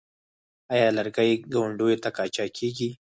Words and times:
آیا 0.73 0.87
لرګي 0.97 1.31
ګاونډیو 1.53 2.01
ته 2.03 2.09
قاچاق 2.17 2.49
کیږي؟ 2.57 2.89